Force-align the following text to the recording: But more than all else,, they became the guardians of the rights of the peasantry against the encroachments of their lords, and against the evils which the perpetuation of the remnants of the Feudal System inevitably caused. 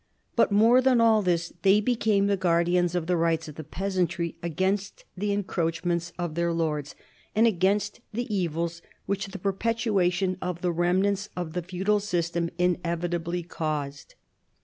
But 0.35 0.51
more 0.51 0.81
than 0.81 0.99
all 0.99 1.23
else,, 1.29 1.53
they 1.61 1.79
became 1.79 2.25
the 2.25 2.35
guardians 2.35 2.95
of 2.95 3.05
the 3.05 3.15
rights 3.15 3.47
of 3.47 3.53
the 3.53 3.63
peasantry 3.63 4.35
against 4.41 5.05
the 5.15 5.31
encroachments 5.31 6.11
of 6.17 6.33
their 6.33 6.51
lords, 6.51 6.95
and 7.35 7.45
against 7.45 8.01
the 8.11 8.25
evils 8.35 8.81
which 9.05 9.27
the 9.27 9.37
perpetuation 9.37 10.37
of 10.41 10.61
the 10.61 10.71
remnants 10.71 11.29
of 11.37 11.53
the 11.53 11.61
Feudal 11.61 11.99
System 11.99 12.49
inevitably 12.57 13.43
caused. 13.43 14.15